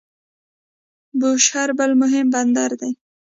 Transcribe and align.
بوشهر 1.19 1.69
بل 1.77 1.91
مهم 2.01 2.27
بندر 2.33 2.71
دی. 2.79 2.91